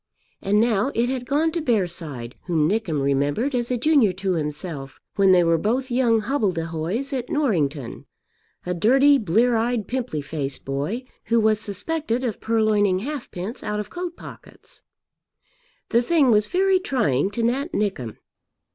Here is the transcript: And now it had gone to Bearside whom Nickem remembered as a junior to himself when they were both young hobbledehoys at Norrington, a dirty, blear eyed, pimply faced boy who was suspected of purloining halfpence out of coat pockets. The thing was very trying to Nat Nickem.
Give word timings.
And 0.41 0.59
now 0.59 0.91
it 0.95 1.09
had 1.09 1.27
gone 1.27 1.51
to 1.51 1.61
Bearside 1.61 2.33
whom 2.47 2.67
Nickem 2.67 2.99
remembered 3.03 3.53
as 3.53 3.69
a 3.69 3.77
junior 3.77 4.11
to 4.13 4.33
himself 4.33 4.99
when 5.15 5.31
they 5.31 5.43
were 5.43 5.59
both 5.59 5.91
young 5.91 6.21
hobbledehoys 6.21 7.13
at 7.13 7.29
Norrington, 7.29 8.07
a 8.65 8.73
dirty, 8.73 9.19
blear 9.19 9.55
eyed, 9.55 9.87
pimply 9.87 10.23
faced 10.23 10.65
boy 10.65 11.03
who 11.25 11.39
was 11.39 11.59
suspected 11.59 12.23
of 12.23 12.41
purloining 12.41 12.97
halfpence 12.97 13.61
out 13.61 13.79
of 13.79 13.91
coat 13.91 14.17
pockets. 14.17 14.81
The 15.89 16.01
thing 16.01 16.31
was 16.31 16.47
very 16.47 16.79
trying 16.79 17.29
to 17.29 17.43
Nat 17.43 17.71
Nickem. 17.71 18.17